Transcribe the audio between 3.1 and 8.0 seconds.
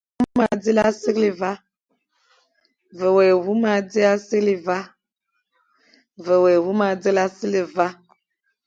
wé huma dia sighle va,